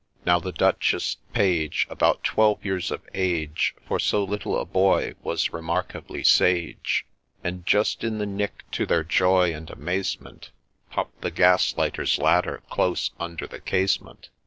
[0.25, 5.53] Now the Duchess's Page, About twelve years of age, For so little a boy was
[5.53, 7.05] remarkably sage;
[7.43, 10.49] And just in the nick, to their joy and amazement,
[10.89, 14.29] Popp'd the Gas lighter's ladder close under the casement.